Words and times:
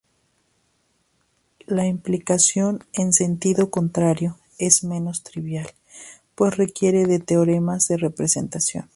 La 1.67 1.85
implicación 1.85 2.83
en 2.93 3.13
sentido 3.13 3.69
contrario 3.69 4.39
es 4.57 4.83
menos 4.83 5.21
trivial, 5.21 5.67
pues 6.33 6.57
requiere 6.57 7.05
de 7.05 7.19
teoremas 7.19 7.87
de 7.87 7.97
representación. 7.97 8.89